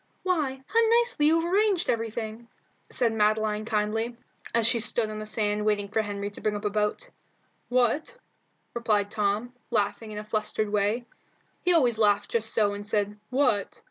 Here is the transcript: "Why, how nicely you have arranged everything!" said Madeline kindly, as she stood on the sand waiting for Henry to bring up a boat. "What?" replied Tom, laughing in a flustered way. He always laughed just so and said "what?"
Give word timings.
"Why, 0.23 0.63
how 0.65 0.79
nicely 0.99 1.27
you 1.27 1.39
have 1.39 1.53
arranged 1.53 1.87
everything!" 1.87 2.47
said 2.89 3.13
Madeline 3.13 3.65
kindly, 3.65 4.17
as 4.51 4.65
she 4.65 4.79
stood 4.79 5.11
on 5.11 5.19
the 5.19 5.27
sand 5.27 5.63
waiting 5.63 5.89
for 5.89 6.01
Henry 6.01 6.31
to 6.31 6.41
bring 6.41 6.55
up 6.55 6.65
a 6.65 6.71
boat. 6.71 7.11
"What?" 7.69 8.17
replied 8.73 9.11
Tom, 9.11 9.53
laughing 9.69 10.09
in 10.11 10.17
a 10.17 10.23
flustered 10.23 10.69
way. 10.71 11.05
He 11.63 11.71
always 11.71 11.99
laughed 11.99 12.31
just 12.31 12.51
so 12.51 12.73
and 12.73 12.87
said 12.87 13.19
"what?" 13.29 13.79